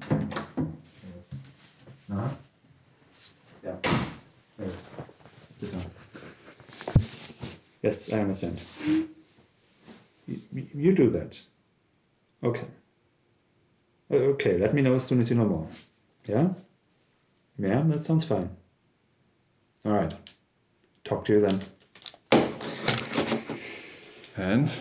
[0.00, 2.06] Yes.
[2.10, 2.28] Uh-huh.
[3.64, 3.76] Yeah.
[4.58, 4.76] Right.
[5.10, 5.80] Sit down.
[7.82, 8.60] Yes, I understand.
[10.26, 10.36] You,
[10.74, 11.40] you do that.
[12.42, 12.66] Okay.
[14.10, 15.66] Uh, Okay, let me know as soon as you know more.
[16.26, 16.48] Yeah?
[17.58, 18.50] Yeah, that sounds fine.
[19.84, 20.14] Alright.
[21.04, 21.60] Talk to you then.
[24.36, 24.72] And?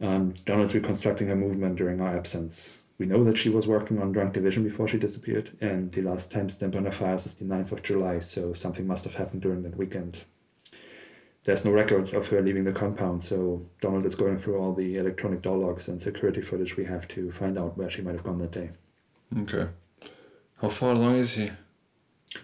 [0.00, 2.84] Um, Donald's reconstructing her movement during our absence.
[2.98, 6.32] We know that she was working on drunk division before she disappeared, and the last
[6.32, 9.62] timestamp on her files is the 9th of July, so something must have happened during
[9.62, 10.24] that weekend.
[11.44, 14.96] There's no record of her leaving the compound, so Donald is going through all the
[14.96, 18.24] electronic door logs and security footage we have to find out where she might have
[18.24, 18.70] gone that day.
[19.38, 19.68] Okay.
[20.60, 21.50] How far along is he?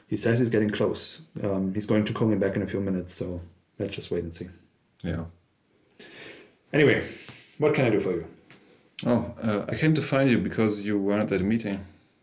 [0.08, 1.22] He says he's getting close.
[1.42, 3.41] Um, he's going to call me back in a few minutes, so
[3.78, 4.46] let's just wait and see.
[5.02, 5.24] Yeah.
[6.72, 7.05] Anyway,
[7.58, 8.27] what can I do for you?
[9.06, 11.80] Oh, uh, I came to find you because you weren't at a meeting.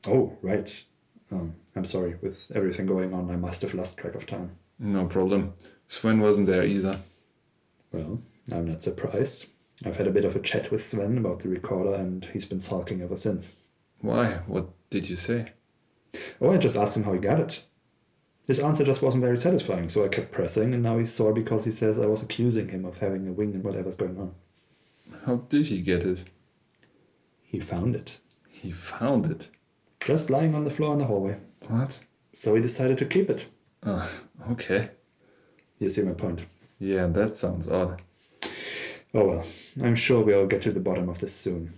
[0.08, 0.84] Oh, right.
[1.32, 2.16] Um, I'm sorry.
[2.22, 4.52] With everything going on, I must have lost track of time.
[4.80, 5.54] No problem.
[5.88, 6.98] Sven wasn't there either.
[7.92, 9.52] Well, I'm not surprised.
[9.86, 12.60] I've had a bit of a chat with Sven about the recorder, and he's been
[12.60, 13.68] sulking ever since.
[14.00, 14.40] Why?
[14.48, 15.48] What did you say?
[16.40, 17.64] Oh, I just asked him how he got it.
[18.48, 21.66] His answer just wasn't very satisfying, so I kept pressing, and now he's sore because
[21.66, 24.34] he says I was accusing him of having a wing in whatever's going on.
[25.26, 26.26] How did he get it?
[27.52, 28.18] He found it.
[28.48, 29.50] He found it.
[30.00, 31.36] Just lying on the floor in the hallway.
[31.68, 32.06] What?
[32.34, 33.46] So he decided to keep it.
[33.84, 34.10] Oh,
[34.52, 34.92] okay.
[35.78, 36.46] You see my point.
[36.80, 38.02] Yeah, that sounds odd.
[39.14, 39.46] Oh well,
[39.84, 41.74] I'm sure we'll get to the bottom of this soon.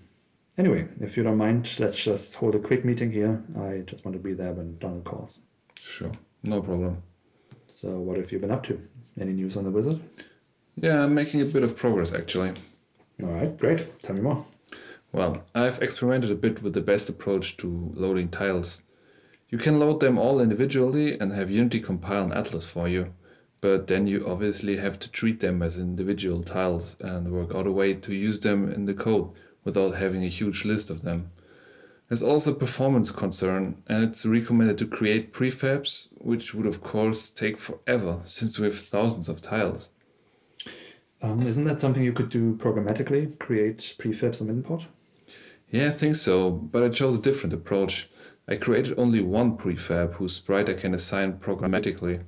[0.59, 3.43] Anyway, if you don't mind, let's just hold a quick meeting here.
[3.59, 5.41] I just want to be there when Donald calls.
[5.81, 6.11] Sure,
[6.43, 7.01] no problem.
[7.65, 8.79] So, what have you been up to?
[9.19, 9.99] Any news on the wizard?
[10.75, 12.51] Yeah, I'm making a bit of progress actually.
[13.23, 14.03] Alright, great.
[14.03, 14.45] Tell me more.
[15.13, 18.85] Well, I've experimented a bit with the best approach to loading tiles.
[19.47, 23.13] You can load them all individually and have Unity compile an atlas for you,
[23.61, 27.71] but then you obviously have to treat them as individual tiles and work out a
[27.71, 29.29] way to use them in the code
[29.63, 31.29] without having a huge list of them.
[32.07, 37.59] There's also performance concern, and it's recommended to create prefabs, which would of course take
[37.59, 39.91] forever since we have thousands of tiles.
[41.21, 43.37] Um, isn't that something you could do programmatically?
[43.37, 44.87] Create prefabs and import?
[45.73, 48.07] Yeah, I think so, but I chose a different approach.
[48.47, 52.25] I created only one prefab whose sprite I can assign programmatically.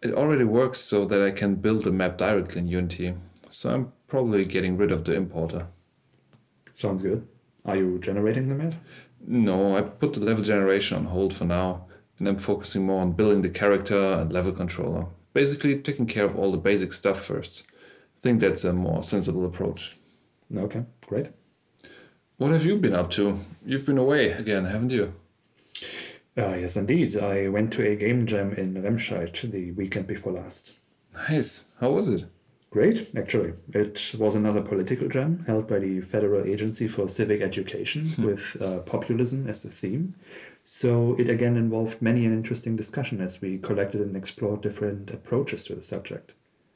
[0.00, 3.14] It already works so that I can build the map directly in Unity,
[3.48, 5.66] so I'm probably getting rid of the importer.
[6.74, 7.26] Sounds good.
[7.64, 8.74] Are you generating the map?
[9.26, 11.88] No, I put the level generation on hold for now,
[12.20, 15.06] and I'm focusing more on building the character and level controller.
[15.32, 17.66] Basically, taking care of all the basic stuff first.
[18.16, 19.96] I think that's a more sensible approach.
[20.56, 21.30] Okay, great.
[22.36, 23.38] What have you been up to?
[23.64, 25.12] You've been away again, haven't you?
[26.36, 27.16] Uh, yes, indeed.
[27.16, 30.72] I went to a game jam in Remscheid the weekend before last.
[31.28, 31.76] Nice.
[31.78, 32.24] How was it?
[32.70, 33.52] Great, actually.
[33.72, 38.80] It was another political jam held by the Federal Agency for Civic Education with uh,
[38.80, 40.16] populism as the theme.
[40.64, 45.64] So it again involved many an interesting discussion as we collected and explored different approaches
[45.66, 46.34] to the subject.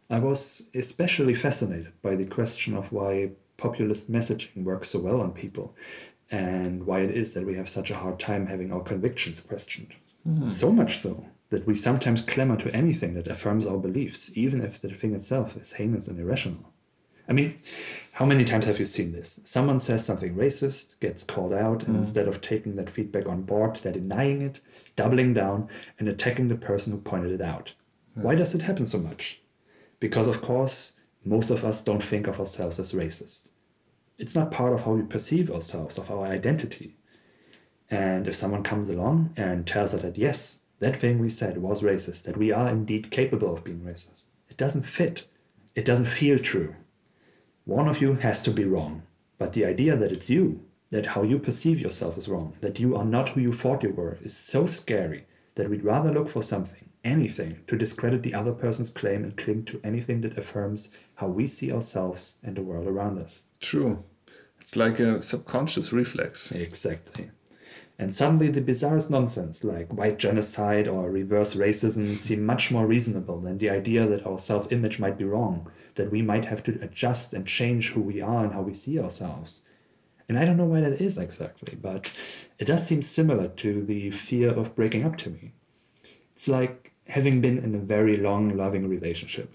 [0.08, 5.32] I was especially fascinated by the question of why populist messaging works so well on
[5.32, 5.76] people
[6.30, 9.92] and why it is that we have such a hard time having our convictions questioned.
[10.26, 10.48] Mm-hmm.
[10.48, 14.80] So much so that we sometimes clamor to anything that affirms our beliefs, even if
[14.80, 16.72] the thing itself is heinous and irrational.
[17.28, 17.58] I mean,
[18.12, 19.40] how many times have you seen this?
[19.44, 21.98] Someone says something racist, gets called out, and mm.
[21.98, 24.60] instead of taking that feedback on board, they're denying it,
[24.96, 27.74] doubling down, and attacking the person who pointed it out.
[28.14, 29.40] Why does it happen so much?
[30.00, 30.97] Because, of course,
[31.28, 33.50] most of us don't think of ourselves as racist.
[34.18, 36.96] It's not part of how we perceive ourselves, of our identity.
[37.90, 41.82] And if someone comes along and tells us that, yes, that thing we said was
[41.82, 45.26] racist, that we are indeed capable of being racist, it doesn't fit.
[45.74, 46.74] It doesn't feel true.
[47.64, 49.02] One of you has to be wrong.
[49.38, 52.96] But the idea that it's you, that how you perceive yourself is wrong, that you
[52.96, 56.42] are not who you thought you were, is so scary that we'd rather look for
[56.42, 61.28] something, anything, to discredit the other person's claim and cling to anything that affirms how
[61.28, 63.46] we see ourselves and the world around us.
[63.60, 64.04] True.
[64.60, 66.52] It's like a subconscious reflex.
[66.52, 67.30] Exactly.
[67.98, 73.40] And suddenly the bizarrest nonsense like white genocide or reverse racism seem much more reasonable
[73.40, 76.78] than the idea that our self image might be wrong, that we might have to
[76.80, 79.64] adjust and change who we are and how we see ourselves.
[80.28, 82.12] And I don't know why that is exactly, but
[82.58, 85.52] it does seem similar to the fear of breaking up to me.
[86.32, 89.54] It's like having been in a very long, loving relationship.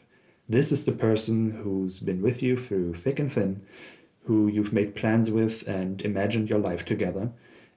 [0.50, 3.64] This is the person who's been with you through thick and thin,
[4.26, 7.32] who you've made plans with and imagined your life together.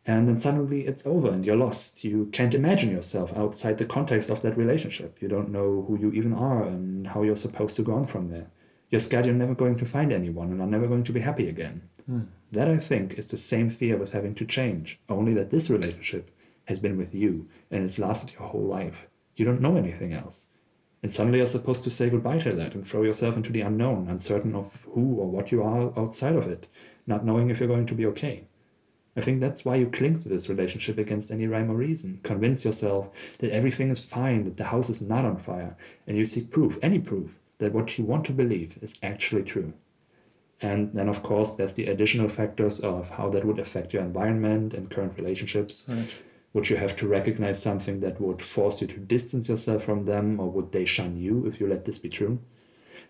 [0.07, 2.05] And then suddenly it's over and you're lost.
[2.05, 5.21] You can't imagine yourself outside the context of that relationship.
[5.21, 8.31] You don't know who you even are and how you're supposed to go on from
[8.31, 8.47] there.
[8.91, 11.49] You're scared you're never going to find anyone and are never going to be happy
[11.49, 11.83] again.
[12.07, 12.21] Hmm.
[12.53, 16.31] That, I think, is the same fear with having to change, only that this relationship
[16.67, 19.09] has been with you and it's lasted your whole life.
[19.37, 20.49] You don't know anything else.
[21.03, 24.09] And suddenly you're supposed to say goodbye to that and throw yourself into the unknown,
[24.09, 26.69] uncertain of who or what you are outside of it,
[27.07, 28.45] not knowing if you're going to be okay.
[29.17, 32.21] I think that's why you cling to this relationship against any rhyme or reason.
[32.23, 36.27] Convince yourself that everything is fine, that the house is not on fire, and you
[36.27, 39.73] seek proof, any proof, that what you want to believe is actually true.
[40.61, 44.75] And then, of course, there's the additional factors of how that would affect your environment
[44.75, 45.89] and current relationships.
[45.91, 46.23] Right.
[46.57, 50.41] Would you have to recognize something that would force you to distance yourself from them,
[50.41, 52.39] or would they shun you if you let this be true?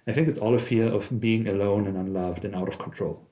[0.04, 3.24] I think it's all a fear of being alone and unloved and out of control.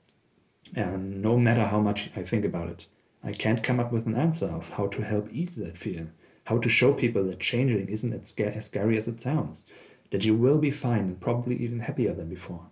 [0.73, 2.87] And no matter how much I think about it,
[3.25, 6.13] I can't come up with an answer of how to help ease that fear,
[6.45, 9.69] how to show people that changing isn't as sca- as scary as it sounds,
[10.11, 12.67] that you will be fine and probably even happier than before.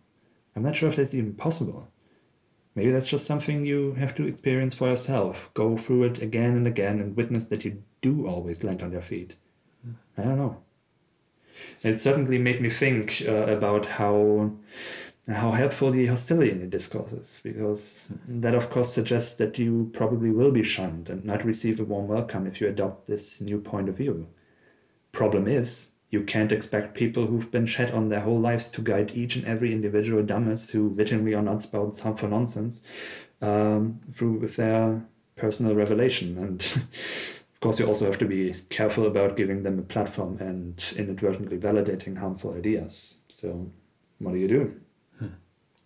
[0.56, 1.90] I'm not sure if that's even possible.
[2.76, 6.68] Maybe that's just something you have to experience for yourself, go through it again and
[6.68, 9.36] again, and witness that you do always land on your feet.
[10.18, 10.58] I don't know.
[11.84, 14.54] It certainly made me think uh, about how
[15.32, 19.90] how helpful the hostility in the discourse is, because that of course suggests that you
[19.94, 23.60] probably will be shunned and not receive a warm welcome if you adopt this new
[23.60, 24.28] point of view.
[25.14, 29.18] Problem is, you can't expect people who've been shed on their whole lives to guide
[29.18, 32.86] each and every individual dumbass who wittingly or not spouts harmful nonsense
[33.42, 35.04] um, through with their
[35.36, 36.38] personal revelation.
[36.38, 40.94] And of course, you also have to be careful about giving them a platform and
[40.96, 43.26] inadvertently validating harmful ideas.
[43.30, 43.72] So,
[44.20, 44.82] what do you do?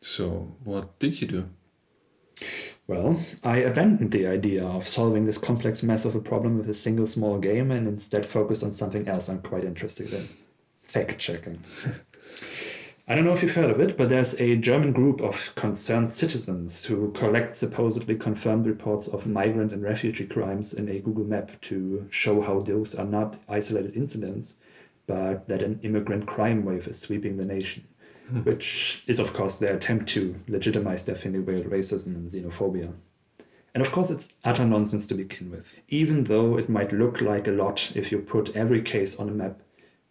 [0.02, 1.50] So, what did you do?
[2.88, 6.74] Well, I abandoned the idea of solving this complex mess of a problem with a
[6.74, 10.26] single small game and instead focused on something else I'm quite interested in
[10.78, 11.60] fact checking.
[13.10, 16.14] I don't know if you've heard of it, but there's a German group of concerned
[16.14, 21.52] citizens who collect supposedly confirmed reports of migrant and refugee crimes in a Google map
[21.62, 24.64] to show how those are not isolated incidents,
[25.08, 27.86] but that an immigrant crime wave is sweeping the nation
[28.44, 32.94] which is, of course, their attempt to legitimize their thinly racism and xenophobia.
[33.74, 35.76] And of course, it's utter nonsense to begin with.
[35.88, 39.32] Even though it might look like a lot if you put every case on a
[39.32, 39.62] map,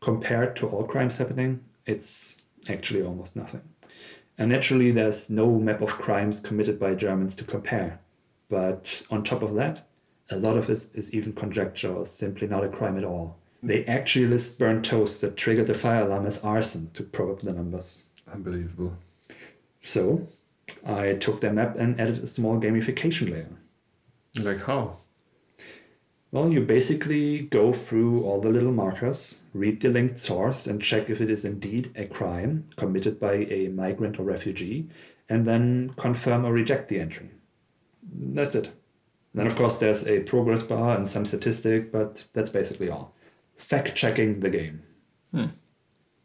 [0.01, 3.63] compared to all crimes happening, it's actually almost nothing.
[4.39, 7.99] And naturally, there's no map of crimes committed by Germans to compare.
[8.49, 9.87] But on top of that,
[10.31, 13.39] a lot of this is even conjecture or simply not a crime at all.
[13.63, 17.41] They actually list burnt toast that triggered the fire alarm as arson to prop up
[17.41, 18.09] the numbers.
[18.33, 18.97] Unbelievable.
[19.81, 20.27] So
[20.85, 23.49] I took their map and added a small gamification layer.
[24.39, 24.97] Like how?
[26.33, 31.09] Well, you basically go through all the little markers, read the linked source, and check
[31.09, 34.89] if it is indeed a crime committed by a migrant or refugee,
[35.31, 37.31] and then confirm or reject the entry.
[38.13, 38.73] That's it.
[39.35, 43.15] Then, of course, there's a progress bar and some statistic, but that's basically all.
[43.57, 44.83] Fact checking the game.
[45.31, 45.47] Hmm.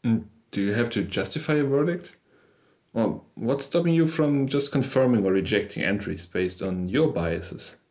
[0.04, 2.18] And do you have to justify a verdict?
[2.94, 7.82] Well, what's stopping you from just confirming or rejecting entries based on your biases?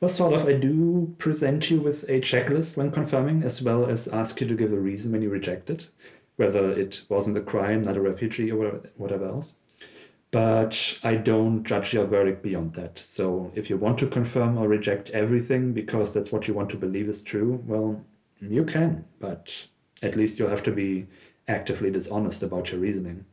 [0.00, 0.46] Well, sort of.
[0.46, 4.54] I do present you with a checklist when confirming, as well as ask you to
[4.56, 5.88] give a reason when you reject it,
[6.36, 9.56] whether it wasn't a crime, not a refugee, or whatever- whatever else.
[10.34, 12.98] But I don't judge your verdict beyond that.
[12.98, 16.76] So if you want to confirm or reject everything because that's what you want to
[16.76, 18.04] believe is true, well,
[18.40, 19.04] you can.
[19.20, 19.68] But
[20.02, 21.06] at least you'll have to be
[21.46, 23.26] actively dishonest about your reasoning.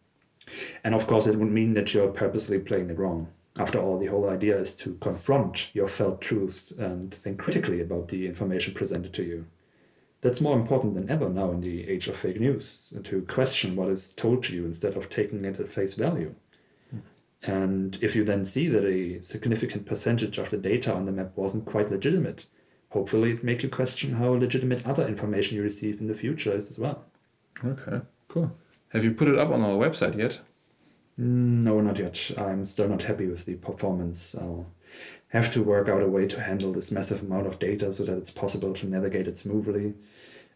[0.83, 3.29] And of course, it would mean that you're purposely playing it wrong.
[3.57, 8.09] After all, the whole idea is to confront your felt truths and think critically about
[8.09, 9.47] the information presented to you.
[10.21, 13.89] That's more important than ever now in the age of fake news, to question what
[13.89, 16.35] is told to you instead of taking it at face value.
[17.43, 21.31] And if you then see that a significant percentage of the data on the map
[21.35, 22.45] wasn't quite legitimate,
[22.89, 26.69] hopefully it make you question how legitimate other information you receive in the future is
[26.69, 27.03] as well.
[27.63, 28.51] Okay, cool.
[28.89, 30.41] Have you put it up on our website yet?
[31.19, 32.31] Mm, no, not yet.
[32.37, 34.37] I'm still not happy with the performance.
[34.37, 34.71] I'll
[35.29, 38.17] have to work out a way to handle this massive amount of data so that
[38.17, 39.93] it's possible to navigate it smoothly.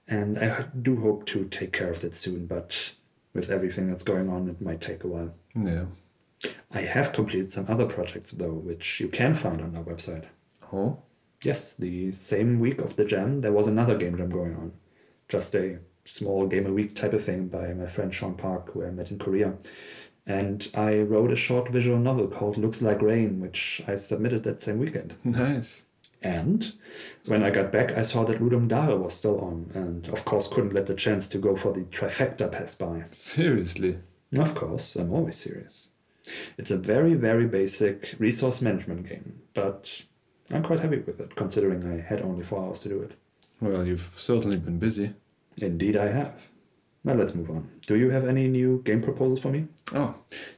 [0.08, 2.94] And I do hope to take care of that soon, but
[3.34, 5.34] with everything that's going on, it might take a while.
[5.56, 5.86] Yeah.
[6.72, 10.26] I have completed some other projects, though, which you can find on our website.
[10.74, 11.00] Oh,
[11.46, 14.74] Yes, the same week of the jam, there was another game jam going on.
[15.30, 18.84] Just a small game a week type of thing by my friend Sean Park, who
[18.84, 19.54] I met in Korea.
[20.26, 24.62] And I wrote a short visual novel called Looks Like Rain, which I submitted that
[24.62, 25.16] same weekend.
[25.24, 25.90] Nice.
[26.24, 26.74] And
[27.28, 30.52] when I got back, I saw that Ludum Dare was still on, and of course
[30.52, 33.04] couldn't let the chance to go for the trifecta pass by.
[33.06, 34.00] Seriously.
[34.36, 35.94] Of course, I'm always serious.
[36.58, 40.04] It's a very, very basic resource management game, but
[40.52, 43.16] I'm quite happy with it, considering I had only four hours to do it.
[43.62, 45.14] Well, you've certainly been busy.
[45.58, 46.50] Indeed, I have.
[47.04, 47.70] Now let's move on.
[47.86, 49.68] Do you have any new game proposals for me?
[49.94, 50.16] Oh,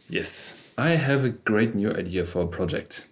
[0.09, 0.74] yes.
[0.77, 3.07] I have a great new idea for a project.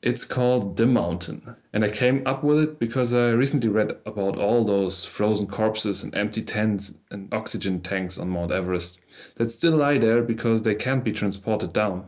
[0.00, 4.36] It's called The Mountain, and I came up with it because I recently read about
[4.36, 9.00] all those frozen corpses and empty tents and oxygen tanks on Mount Everest
[9.34, 12.06] that still lie there because they can't be transported down.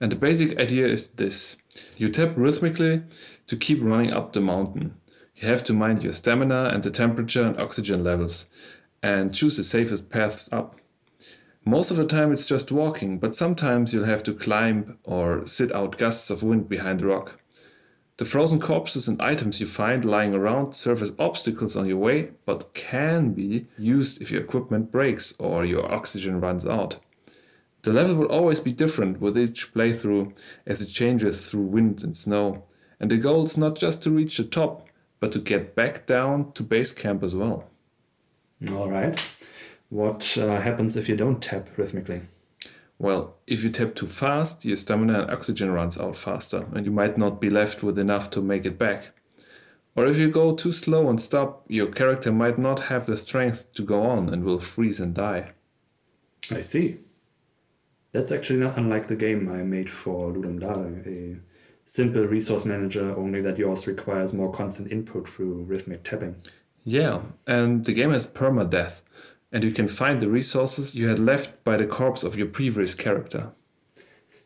[0.00, 1.62] And the basic idea is this
[1.98, 3.02] you tap rhythmically
[3.48, 4.94] to keep running up the mountain.
[5.36, 8.48] You have to mind your stamina and the temperature and oxygen levels,
[9.02, 10.76] and choose the safest paths up.
[11.64, 15.72] Most of the time it's just walking, but sometimes you'll have to climb or sit
[15.72, 17.38] out gusts of wind behind a rock.
[18.16, 22.32] The frozen corpses and items you find lying around serve as obstacles on your way,
[22.46, 26.96] but can be used if your equipment breaks or your oxygen runs out.
[27.82, 32.16] The level will always be different with each playthrough as it changes through wind and
[32.16, 32.64] snow,
[32.98, 34.88] and the goal is not just to reach the top,
[35.18, 37.70] but to get back down to base camp as well.
[38.72, 39.18] All right.
[39.90, 42.22] What uh, happens if you don't tap rhythmically?
[42.98, 46.92] Well, if you tap too fast, your stamina and oxygen runs out faster, and you
[46.92, 49.12] might not be left with enough to make it back.
[49.96, 53.72] Or if you go too slow and stop, your character might not have the strength
[53.72, 55.52] to go on and will freeze and die.
[56.52, 56.98] I see.
[58.12, 61.36] That's actually not unlike the game I made for Ludum Dare, a
[61.84, 66.36] simple resource manager, only that yours requires more constant input through rhythmic tapping.
[66.84, 69.02] Yeah, and the game has permadeath,
[69.52, 72.94] and you can find the resources you had left by the corpse of your previous
[72.94, 73.52] character.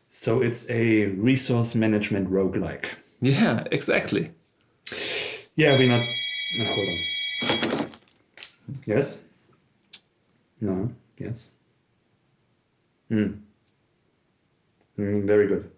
[0.09, 2.97] So it's a resource management roguelike.
[3.21, 4.31] Yeah, exactly.
[5.55, 6.07] Yeah, we're not.
[6.57, 7.87] No, hold on.
[8.85, 9.25] Yes?
[10.61, 11.55] No, yes.
[13.09, 13.33] Hmm.
[14.97, 15.69] Mm, very good.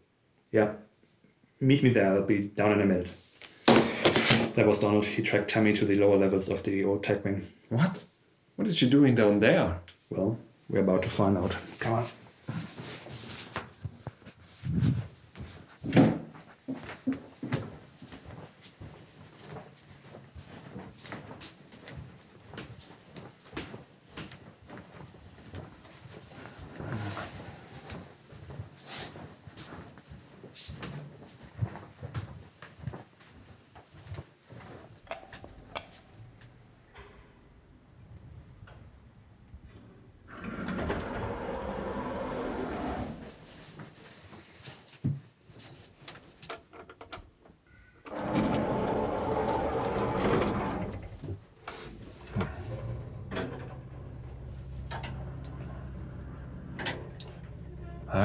[0.51, 0.74] Yeah.
[1.60, 2.13] Meet me there.
[2.13, 3.07] I'll be down in a minute.
[4.55, 5.05] That was Donald.
[5.05, 7.43] He tracked Tammy to the lower levels of the old tech wing.
[7.69, 8.05] What?
[8.58, 9.80] What is she doing down there?
[10.10, 10.36] Well,
[10.68, 11.56] we're about to find out.
[11.80, 12.06] Come on.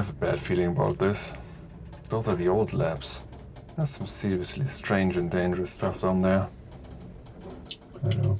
[0.03, 1.69] Have a bad feeling about this.
[2.11, 3.25] Those are the old labs.
[3.77, 6.49] There's some seriously strange and dangerous stuff down there.
[8.05, 8.37] I know.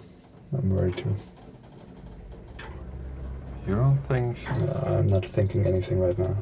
[0.53, 1.15] I'm worried too.
[3.69, 4.37] You don't think?
[4.61, 6.37] Uh, I'm not thinking anything right now.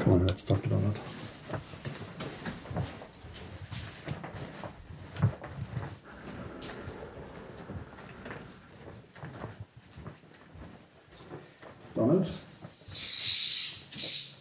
[0.00, 1.09] Come on, let's talk about Donald.
[12.00, 12.24] Donald?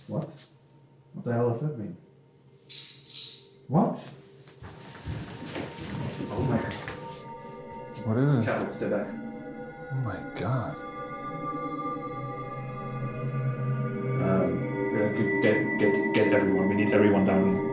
[0.07, 0.27] What?
[1.13, 1.97] What the hell does that mean?
[3.67, 3.99] What?
[6.31, 6.73] Oh my god.
[8.07, 8.45] What is it?
[8.45, 9.07] Captain, stay back.
[9.91, 10.75] Oh my god.
[14.23, 14.51] Um,
[14.95, 16.69] uh, get, get, get, get everyone.
[16.69, 17.68] We need everyone down.